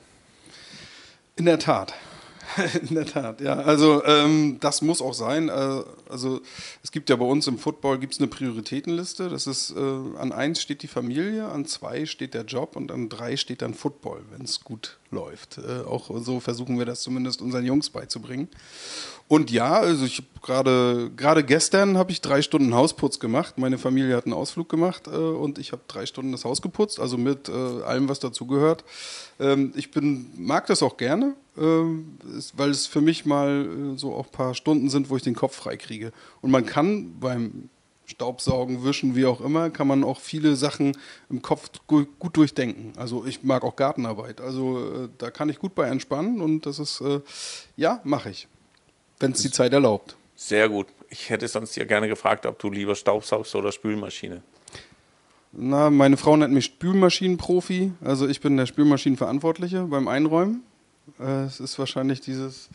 [1.37, 1.95] In der Tat.
[2.89, 3.55] In der Tat, ja.
[3.55, 5.49] Also ähm, das muss auch sein.
[5.49, 6.41] Äh, also
[6.83, 9.29] es gibt ja bei uns im Football gibt's eine Prioritätenliste.
[9.29, 9.81] Das ist äh,
[10.19, 13.75] an eins steht die Familie, an zwei steht der Job und an drei steht dann
[13.75, 15.59] Football, wenn es gut läuft.
[15.59, 18.49] Äh, auch so versuchen wir das zumindest unseren Jungs beizubringen.
[19.29, 23.57] Und ja, also ich gerade gerade gestern habe ich drei Stunden Hausputz gemacht.
[23.57, 27.01] Meine Familie hat einen Ausflug gemacht äh, und ich habe drei Stunden das Haus geputzt,
[27.01, 28.85] also mit äh, allem, was dazugehört.
[29.41, 34.27] Ähm, ich bin mag das auch gerne, weil es für mich mal äh, so auch
[34.27, 36.13] ein paar Stunden sind, wo ich den Kopf frei kriege.
[36.41, 37.69] Und man kann beim
[38.07, 40.97] Staubsaugen, Wischen, wie auch immer, kann man auch viele Sachen
[41.31, 42.93] im Kopf gut, gut durchdenken.
[42.97, 44.41] Also ich mag auch Gartenarbeit.
[44.41, 47.21] Also äh, da kann ich gut bei entspannen und das ist, äh,
[47.77, 48.49] ja, mache ich
[49.23, 50.17] wenn es die Zeit erlaubt.
[50.35, 50.89] Sehr gut.
[51.09, 54.43] Ich hätte sonst ja gerne gefragt, ob du lieber Staubsaugst oder Spülmaschine.
[55.53, 57.93] Na, meine Frau nennt mich Spülmaschinenprofi.
[58.03, 60.63] Also ich bin der Spülmaschinenverantwortliche beim Einräumen.
[61.19, 62.69] Äh, es ist wahrscheinlich dieses,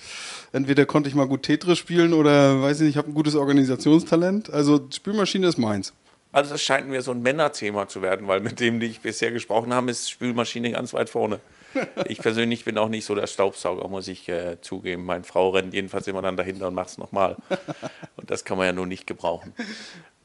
[0.51, 3.35] entweder konnte ich mal gut Tetris spielen oder weiß ich nicht, ich habe ein gutes
[3.35, 4.51] Organisationstalent.
[4.51, 5.93] Also Spülmaschine ist meins.
[6.31, 9.31] Also es scheint mir so ein Männerthema zu werden, weil mit dem, die ich bisher
[9.31, 11.39] gesprochen habe, ist Spülmaschine ganz weit vorne.
[12.07, 15.05] Ich persönlich bin auch nicht so der Staubsauger, muss ich äh, zugeben.
[15.05, 17.35] Meine Frau rennt jedenfalls immer dann dahinter und macht es nochmal.
[18.15, 19.53] Und das kann man ja nur nicht gebrauchen.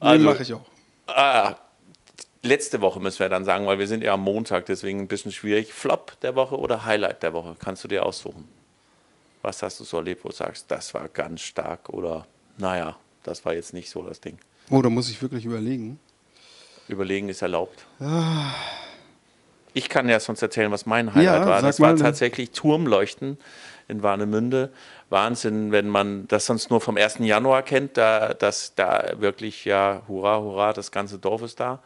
[0.00, 0.64] Also, mache ich auch.
[1.08, 1.56] Ah,
[2.42, 5.32] letzte Woche müssen wir dann sagen, weil wir sind ja am Montag, deswegen ein bisschen
[5.32, 5.72] schwierig.
[5.72, 7.56] Flop der Woche oder Highlight der Woche?
[7.58, 8.48] Kannst du dir aussuchen?
[9.42, 12.26] Was hast du so erlebt, wo du sagst, das war ganz stark oder
[12.58, 14.38] naja, das war jetzt nicht so das Ding?
[14.70, 15.98] Oh, da muss ich wirklich überlegen.
[16.88, 17.84] Überlegen ist erlaubt.
[18.00, 18.52] Ah.
[19.74, 21.62] Ich kann ja sonst erzählen, was mein Highlight ja, war.
[21.62, 23.38] Das war tatsächlich Turmleuchten
[23.88, 24.70] in Warnemünde.
[25.08, 27.18] Wahnsinn, wenn man das sonst nur vom 1.
[27.20, 31.82] Januar kennt, da, dass da wirklich, ja, hurra, hurra, das ganze Dorf ist da.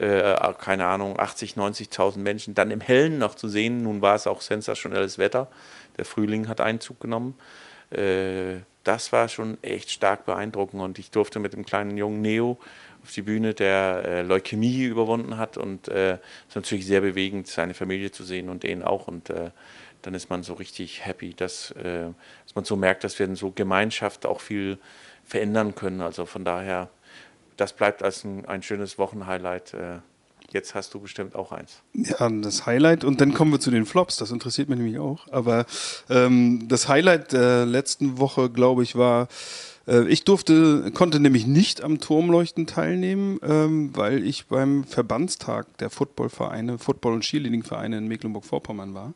[0.00, 2.54] Äh, keine Ahnung, 80, 90.000 Menschen.
[2.54, 3.82] Dann im Hellen noch zu sehen.
[3.82, 5.48] Nun war es auch sensationelles Wetter.
[5.96, 7.34] Der Frühling hat Einzug genommen.
[7.90, 12.58] Äh, das war schon echt stark beeindruckend und ich durfte mit dem kleinen jungen Neo
[13.02, 17.48] auf die Bühne, der äh, Leukämie überwunden hat und äh, es ist natürlich sehr bewegend,
[17.48, 19.50] seine Familie zu sehen und den auch und äh,
[20.02, 22.06] dann ist man so richtig happy, dass, äh,
[22.44, 24.78] dass man so merkt, dass wir in so Gemeinschaft auch viel
[25.24, 26.00] verändern können.
[26.00, 26.88] Also von daher,
[27.58, 29.74] das bleibt als ein, ein schönes Wochenhighlight.
[29.74, 29.98] Äh,
[30.50, 31.82] Jetzt hast du bestimmt auch eins.
[31.92, 34.16] Ja, das Highlight und dann kommen wir zu den Flops.
[34.16, 35.26] Das interessiert mich nämlich auch.
[35.30, 35.66] Aber
[36.08, 39.28] ähm, das Highlight der letzten Woche, glaube ich, war
[39.86, 45.90] äh, ich durfte, konnte nämlich nicht am Turmleuchten teilnehmen, ähm, weil ich beim Verbandstag der
[45.90, 49.12] Footballvereine, Football- und Cheerleading-Vereine in Mecklenburg-Vorpommern war,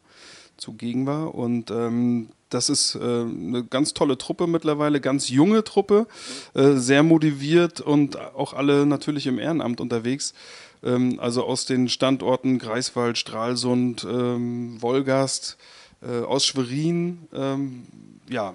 [0.56, 1.34] zugegen war.
[1.34, 6.06] Und ähm, das ist äh, eine ganz tolle Truppe mittlerweile, ganz junge Truppe,
[6.54, 10.34] äh, sehr motiviert und auch alle natürlich im Ehrenamt unterwegs.
[10.82, 15.56] Ähm, also aus den Standorten Greifswald, Stralsund, ähm, Wolgast,
[16.02, 17.28] äh, aus Schwerin.
[17.32, 17.84] Ähm,
[18.28, 18.54] ja,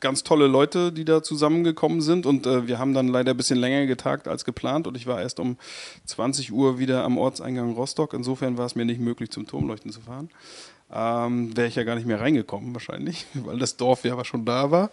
[0.00, 2.26] ganz tolle Leute, die da zusammengekommen sind.
[2.26, 4.86] Und äh, wir haben dann leider ein bisschen länger getagt als geplant.
[4.86, 5.56] Und ich war erst um
[6.06, 8.14] 20 Uhr wieder am Ortseingang Rostock.
[8.14, 10.28] Insofern war es mir nicht möglich, zum Turmleuchten zu fahren.
[10.90, 14.70] Ähm, Wäre ich ja gar nicht mehr reingekommen wahrscheinlich, weil das Dorf ja schon da
[14.70, 14.90] war.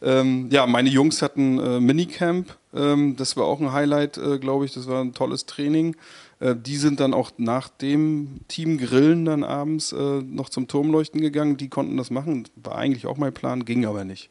[0.00, 2.56] Ähm, ja, meine Jungs hatten äh, Minicamp.
[2.74, 4.72] Ähm, das war auch ein Highlight, äh, glaube ich.
[4.72, 5.96] Das war ein tolles Training.
[6.40, 11.20] Äh, die sind dann auch nach dem Team Grillen dann abends äh, noch zum Turmleuchten
[11.20, 11.58] gegangen.
[11.58, 12.48] Die konnten das machen.
[12.56, 14.30] War eigentlich auch mein Plan, ging aber nicht.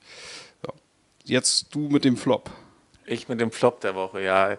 [0.66, 0.74] Ja.
[1.26, 2.50] Jetzt du mit dem Flop.
[3.06, 4.58] Ich mit dem Flop der Woche, ja.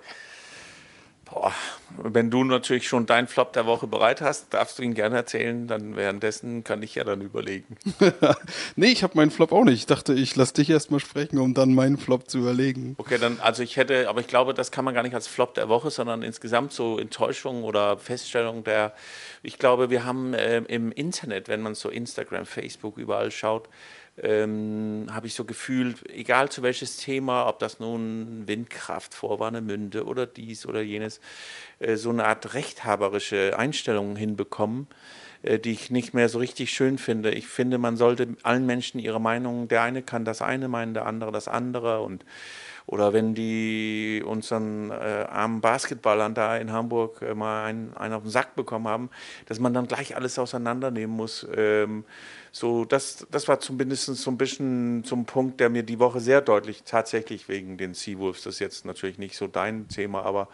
[1.35, 1.53] Boah,
[1.99, 5.67] wenn du natürlich schon deinen Flop der Woche bereit hast, darfst du ihn gerne erzählen.
[5.67, 7.77] Dann währenddessen kann ich ja dann überlegen.
[8.77, 9.81] nee, ich habe meinen Flop auch nicht.
[9.81, 12.95] Ich dachte, ich lasse dich erstmal sprechen, um dann meinen Flop zu überlegen.
[12.99, 15.55] Okay, dann, also ich hätte, aber ich glaube, das kann man gar nicht als Flop
[15.55, 18.95] der Woche, sondern insgesamt so Enttäuschung oder Feststellung der,
[19.43, 23.69] ich glaube, wir haben äh, im Internet, wenn man so Instagram, Facebook überall schaut,
[24.23, 30.05] ähm, habe ich so gefühlt, egal zu welches Thema, ob das nun Windkraft vor Warnemünde
[30.05, 31.21] oder dies oder jenes,
[31.81, 34.87] äh, so eine Art rechthaberische Einstellung hinbekommen,
[35.43, 37.33] äh, die ich nicht mehr so richtig schön finde.
[37.33, 41.07] Ich finde, man sollte allen Menschen ihre Meinung, der eine kann das eine meinen, der
[41.07, 42.25] andere das andere und
[42.87, 48.23] oder wenn die unseren äh, armen Basketballern da in Hamburg äh, mal einen, einen auf
[48.23, 49.11] den Sack bekommen haben,
[49.47, 51.47] dass man dann gleich alles auseinandernehmen muss.
[51.57, 52.05] Ähm,
[52.55, 56.41] so, das, das war zumindest so ein bisschen zum Punkt, der mir die Woche sehr
[56.41, 60.47] deutlich, tatsächlich wegen den Seawolves, das ist jetzt natürlich nicht so dein Thema, aber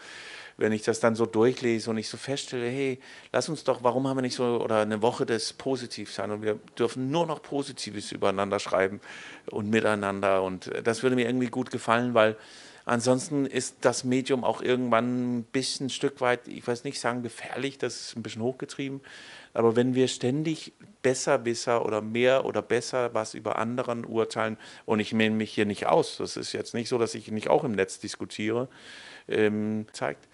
[0.56, 3.00] wenn ich das dann so durchlese und ich so feststelle, hey,
[3.32, 6.58] lass uns doch, warum haben wir nicht so, oder eine Woche des Positivsein und wir
[6.78, 9.02] dürfen nur noch Positives übereinander schreiben
[9.50, 12.38] und miteinander und das würde mir irgendwie gut gefallen, weil
[12.90, 17.22] ansonsten ist das Medium auch irgendwann ein bisschen ein Stück weit, ich weiß nicht sagen
[17.22, 19.00] gefährlich, das ist ein bisschen hochgetrieben,
[19.54, 20.72] aber wenn wir ständig
[21.02, 25.86] Besserwisser oder mehr oder besser was über anderen urteilen, und ich nehme mich hier nicht
[25.86, 28.68] aus, das ist jetzt nicht so, dass ich nicht auch im Netz diskutiere,
[29.28, 30.28] ähm, zeigt,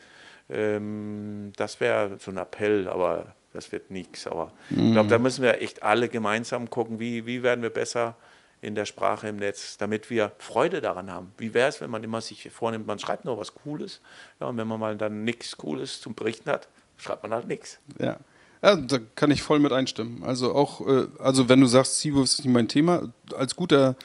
[0.48, 4.26] ähm, das wäre so ein Appell, aber das wird nichts.
[4.26, 4.86] Aber mhm.
[4.86, 8.16] ich glaube, da müssen wir echt alle gemeinsam gucken, wie, wie werden wir besser
[8.60, 11.32] in der Sprache im Netz, damit wir Freude daran haben.
[11.38, 14.00] Wie wäre es, wenn man immer sich vornimmt, man schreibt nur was Cooles,
[14.40, 17.78] ja, und wenn man mal dann nichts Cooles zum Berichten hat, schreibt man halt nichts.
[17.98, 18.18] Ja.
[18.62, 20.24] Ja, da kann ich voll mit einstimmen.
[20.24, 23.96] Also auch, äh, also wenn du sagst, Seawolves ist nicht mein Thema, als guter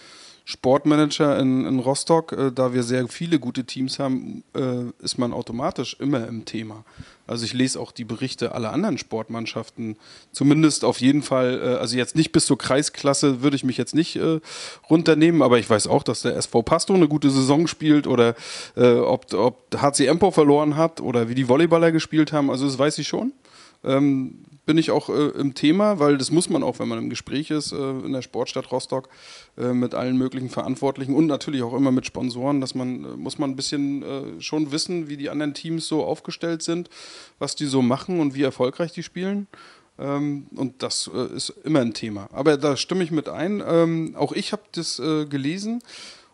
[0.45, 5.33] Sportmanager in, in Rostock, äh, da wir sehr viele gute Teams haben, äh, ist man
[5.33, 6.83] automatisch immer im Thema.
[7.27, 9.95] Also ich lese auch die Berichte aller anderen Sportmannschaften,
[10.31, 13.95] zumindest auf jeden Fall, äh, also jetzt nicht bis zur Kreisklasse würde ich mich jetzt
[13.95, 14.39] nicht äh,
[14.89, 18.35] runternehmen, aber ich weiß auch, dass der SV Pasto eine gute Saison spielt oder
[18.75, 22.77] äh, ob, ob HC Empo verloren hat oder wie die Volleyballer gespielt haben, also das
[22.77, 23.31] weiß ich schon.
[23.83, 27.09] Ähm, bin ich auch äh, im Thema, weil das muss man auch, wenn man im
[27.09, 29.09] Gespräch ist, äh, in der Sportstadt Rostock
[29.57, 33.37] äh, mit allen möglichen Verantwortlichen und natürlich auch immer mit Sponsoren, dass man, äh, muss
[33.37, 36.89] man ein bisschen äh, schon wissen, wie die anderen Teams so aufgestellt sind,
[37.39, 39.47] was die so machen und wie erfolgreich die spielen.
[39.97, 42.29] Ähm, und das äh, ist immer ein Thema.
[42.31, 43.63] Aber da stimme ich mit ein.
[43.65, 45.81] Ähm, auch ich habe das gelesen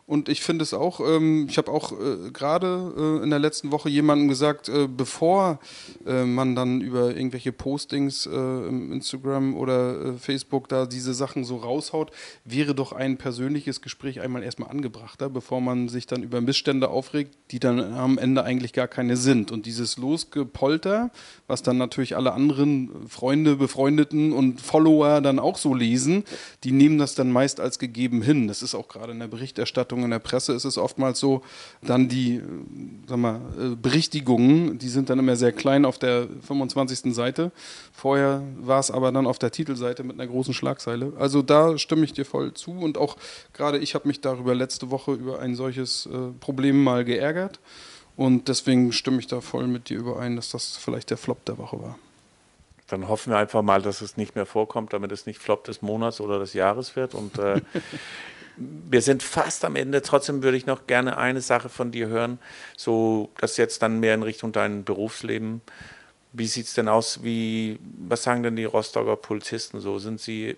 [0.08, 3.74] und ich finde es auch, ähm, ich habe auch äh, gerade äh, in der letzten
[3.74, 5.60] Woche jemandem gesagt, äh, bevor
[6.06, 11.44] äh, man dann über irgendwelche Postings äh, im Instagram oder äh, Facebook da diese Sachen
[11.44, 12.12] so raushaut,
[12.46, 17.36] wäre doch ein persönliches Gespräch einmal erstmal angebrachter, bevor man sich dann über Missstände aufregt,
[17.52, 19.52] die dann am Ende eigentlich gar keine sind.
[19.52, 21.12] Und dieses Losgepolter,
[21.48, 26.24] was dann natürlich alle anderen Freunde, Befreundeten und Follower dann auch so lesen,
[26.64, 28.48] die nehmen das dann meist als gegeben hin.
[28.48, 31.42] Das ist auch gerade in der Berichterstattung Berichterstattung in der Presse ist es oftmals so,
[31.82, 32.42] dann die äh,
[33.08, 37.14] sag mal, äh, Berichtigungen, die sind dann immer sehr klein auf der 25.
[37.14, 37.52] Seite.
[37.92, 41.14] Vorher war es aber dann auf der Titelseite mit einer großen Schlagzeile.
[41.20, 43.18] Also da stimme ich dir voll zu und auch
[43.54, 47.60] gerade ich habe mich darüber letzte Woche über ein solches äh, Problem mal geärgert
[48.16, 51.58] Und deswegen stimme ich da voll mit dir überein, dass das vielleicht der Flop der
[51.58, 51.98] Woche war.
[52.88, 55.82] Dann hoffen wir einfach mal, dass es nicht mehr vorkommt, damit es nicht Flop des
[55.82, 57.14] Monats oder des Jahres wird.
[57.14, 57.60] Und äh,
[58.58, 60.02] wir sind fast am Ende.
[60.02, 62.40] Trotzdem würde ich noch gerne eine Sache von dir hören,
[62.76, 65.62] so das jetzt dann mehr in Richtung dein Berufsleben.
[66.34, 67.24] Wie sieht es denn aus?
[67.24, 70.00] Wie, was sagen denn die Rostocker Polizisten so?
[70.00, 70.58] Sind sie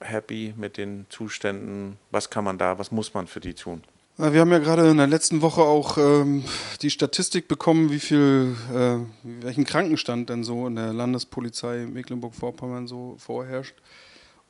[0.00, 1.98] happy mit den Zuständen?
[2.10, 3.82] Was kann man da, was muss man für die tun?
[4.20, 6.44] Wir haben ja gerade in der letzten Woche auch ähm,
[6.82, 13.14] die Statistik bekommen, wie viel, äh, welchen Krankenstand denn so in der Landespolizei Mecklenburg-Vorpommern so
[13.18, 13.76] vorherrscht.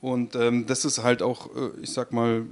[0.00, 2.46] Und ähm, das ist halt auch, äh, ich sag mal,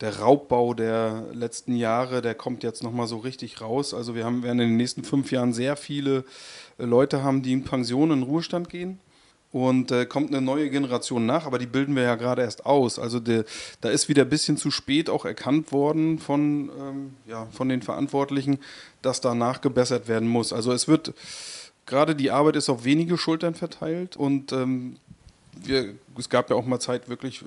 [0.00, 3.92] der Raubbau der letzten Jahre, der kommt jetzt nochmal so richtig raus.
[3.92, 6.24] Also wir haben, werden in den nächsten fünf Jahren sehr viele
[6.78, 8.98] äh, Leute haben, die in Pension, in Ruhestand gehen.
[9.52, 13.00] Und äh, kommt eine neue Generation nach, aber die bilden wir ja gerade erst aus.
[13.00, 13.44] Also der,
[13.80, 17.82] da ist wieder ein bisschen zu spät auch erkannt worden von, ähm, ja, von den
[17.82, 18.60] Verantwortlichen,
[19.02, 20.52] dass da nachgebessert werden muss.
[20.52, 21.14] Also es wird,
[21.84, 24.98] gerade die Arbeit ist auf wenige Schultern verteilt und ähm,
[25.62, 27.46] wir, es gab ja auch mal Zeit wirklich, äh,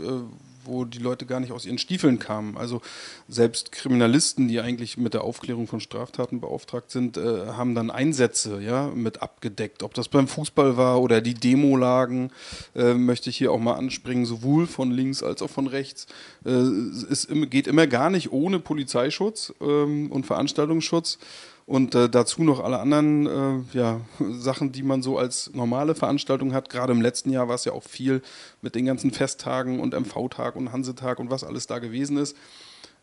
[0.65, 2.58] wo die Leute gar nicht aus ihren Stiefeln kamen.
[2.58, 2.82] Also
[3.28, 8.62] selbst Kriminalisten, die eigentlich mit der Aufklärung von Straftaten beauftragt sind, äh, haben dann Einsätze
[8.62, 9.84] ja, mit abgedeckt.
[9.84, 12.32] Ob das beim Fußball war oder die Demolagen,
[12.76, 16.08] äh, möchte ich hier auch mal anspringen, sowohl von links als auch von rechts.
[16.45, 21.17] Äh, es geht immer gar nicht ohne Polizeischutz ähm, und Veranstaltungsschutz.
[21.65, 26.54] Und äh, dazu noch alle anderen äh, ja, Sachen, die man so als normale Veranstaltung
[26.54, 26.69] hat.
[26.69, 28.21] Gerade im letzten Jahr war es ja auch viel
[28.62, 32.36] mit den ganzen Festtagen und MV-Tag und Hansetag und was alles da gewesen ist.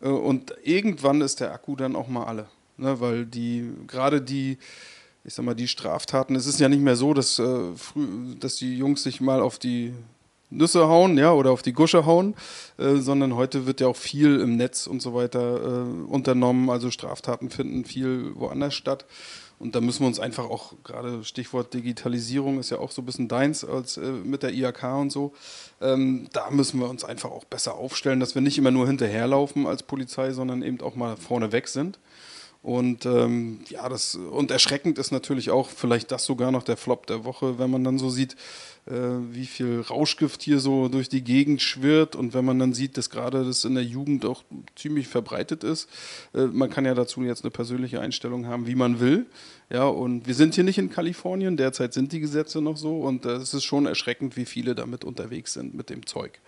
[0.03, 2.49] Äh, und irgendwann ist der Akku dann auch mal alle.
[2.77, 3.01] Ne?
[3.01, 4.59] Weil die, gerade die,
[5.25, 8.57] ich sag mal, die Straftaten, es ist ja nicht mehr so, dass, äh, früh, dass
[8.57, 9.94] die Jungs sich mal auf die
[10.50, 12.34] Nüsse hauen, ja, oder auf die Gusche hauen,
[12.78, 16.70] äh, sondern heute wird ja auch viel im Netz und so weiter äh, unternommen.
[16.70, 19.06] Also Straftaten finden viel woanders statt.
[19.60, 23.04] Und da müssen wir uns einfach auch, gerade Stichwort Digitalisierung ist ja auch so ein
[23.04, 25.34] bisschen deins als äh, mit der IAK und so.
[25.82, 29.66] Ähm, da müssen wir uns einfach auch besser aufstellen, dass wir nicht immer nur hinterherlaufen
[29.66, 31.98] als Polizei, sondern eben auch mal vorne weg sind.
[32.62, 37.07] Und ähm, ja, das und erschreckend ist natürlich auch vielleicht das sogar noch der Flop
[37.07, 38.37] der Woche, wenn man dann so sieht,
[38.87, 38.92] äh,
[39.31, 43.09] wie viel Rauschgift hier so durch die Gegend schwirrt und wenn man dann sieht, dass
[43.09, 44.42] gerade das in der Jugend auch
[44.77, 45.88] ziemlich verbreitet ist.
[46.35, 49.25] Äh, man kann ja dazu jetzt eine persönliche Einstellung haben, wie man will.
[49.70, 53.25] Ja, und wir sind hier nicht in Kalifornien, derzeit sind die Gesetze noch so und
[53.25, 56.40] äh, es ist schon erschreckend, wie viele damit unterwegs sind mit dem Zeug.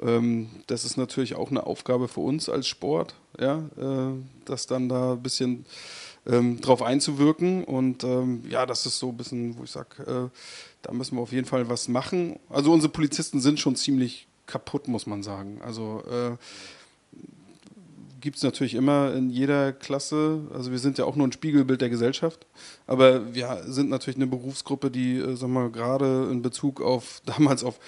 [0.00, 4.14] Ähm, das ist natürlich auch eine Aufgabe für uns als Sport, ja, äh,
[4.44, 5.64] das dann da ein bisschen
[6.26, 7.64] ähm, drauf einzuwirken.
[7.64, 10.38] Und ähm, ja, das ist so ein bisschen, wo ich sage, äh,
[10.82, 12.38] da müssen wir auf jeden Fall was machen.
[12.48, 15.60] Also unsere Polizisten sind schon ziemlich kaputt, muss man sagen.
[15.64, 16.36] Also äh,
[18.22, 20.40] gibt es natürlich immer in jeder Klasse.
[20.54, 22.46] Also wir sind ja auch nur ein Spiegelbild der Gesellschaft.
[22.86, 27.64] Aber wir sind natürlich eine Berufsgruppe, die, äh, sagen wir gerade in Bezug auf damals
[27.64, 27.78] auf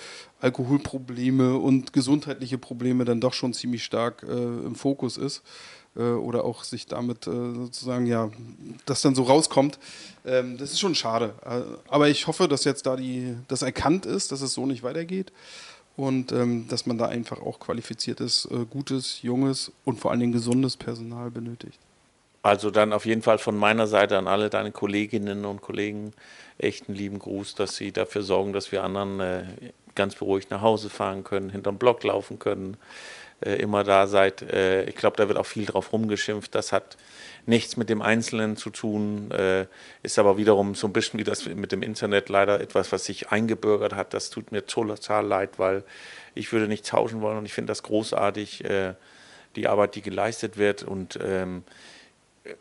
[0.41, 5.43] Alkoholprobleme und gesundheitliche Probleme dann doch schon ziemlich stark äh, im Fokus ist.
[5.97, 8.31] Äh, oder auch sich damit äh, sozusagen, ja,
[8.85, 9.79] das dann so rauskommt.
[10.27, 11.35] Ähm, das ist schon schade.
[11.45, 14.83] Äh, aber ich hoffe, dass jetzt da die, das erkannt ist, dass es so nicht
[14.83, 15.33] weitergeht
[15.97, 20.33] und ähm, dass man da einfach auch qualifiziertes, äh, gutes, junges und vor allen Dingen
[20.33, 21.79] gesundes Personal benötigt.
[22.43, 26.13] Also dann auf jeden Fall von meiner Seite an alle deine Kolleginnen und Kollegen
[26.59, 29.45] echt einen lieben Gruß, dass sie dafür sorgen, dass wir anderen äh,
[29.95, 32.77] ganz beruhigt nach Hause fahren können, hinterm Block laufen können,
[33.41, 34.43] immer da seid.
[34.43, 36.55] Äh, ich glaube, da wird auch viel drauf rumgeschimpft.
[36.55, 36.97] Das hat
[37.47, 39.67] nichts mit dem Einzelnen zu tun, äh,
[40.03, 43.31] ist aber wiederum so ein bisschen wie das mit dem Internet leider etwas, was sich
[43.31, 44.15] eingebürgert hat.
[44.15, 45.85] Das tut mir total leid, weil
[46.35, 48.95] ich würde nicht tauschen wollen und ich finde das großartig, äh,
[49.57, 51.63] die Arbeit, die geleistet wird und ähm,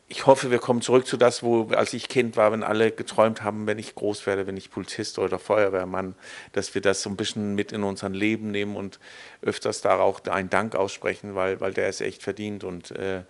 [0.07, 3.43] ich hoffe, wir kommen zurück zu das, wo, als ich Kind war, wenn alle geträumt
[3.43, 6.15] haben, wenn ich groß werde, wenn ich Polizist oder Feuerwehrmann,
[6.53, 8.99] dass wir das so ein bisschen mit in unser Leben nehmen und
[9.41, 13.23] öfters da auch einen Dank aussprechen, weil, weil der es echt verdient und äh,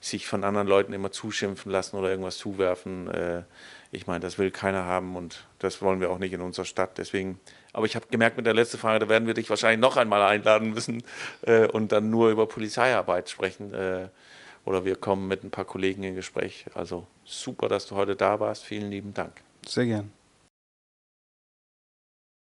[0.00, 3.08] sich von anderen Leuten immer zuschimpfen lassen oder irgendwas zuwerfen.
[3.10, 3.42] Äh,
[3.90, 6.96] ich meine, das will keiner haben und das wollen wir auch nicht in unserer Stadt.
[6.96, 7.38] Deswegen,
[7.74, 10.22] aber ich habe gemerkt mit der letzten Frage, da werden wir dich wahrscheinlich noch einmal
[10.22, 11.02] einladen müssen
[11.42, 13.74] äh, und dann nur über Polizeiarbeit sprechen.
[14.68, 16.66] Oder wir kommen mit ein paar Kollegen in Gespräch.
[16.74, 18.64] Also super, dass du heute da warst.
[18.64, 19.32] Vielen lieben Dank.
[19.66, 20.12] Sehr gern.